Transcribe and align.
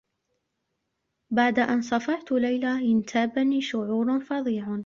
بعد 1.31 1.59
أن 1.59 1.81
صفعت 1.81 2.31
ليلى، 2.31 2.91
انتابني 2.91 3.61
شعور 3.61 4.19
فظيع. 4.19 4.77